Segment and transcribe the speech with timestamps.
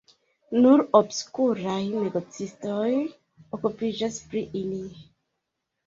[0.61, 2.89] Nur obskuraj negocistoj
[3.61, 4.85] okupiĝas pri ili.